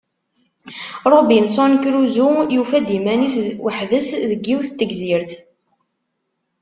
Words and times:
Robinson 1.11 1.71
Crusoe 1.83 2.47
yufa-d 2.55 2.89
iman-is 2.97 3.35
weḥd-s 3.63 4.09
deg 4.29 4.41
yiwet 4.47 4.69
n 4.73 4.75
tegzirt. 4.79 5.31